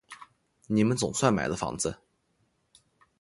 [0.65, 1.99] 你们总算买了房子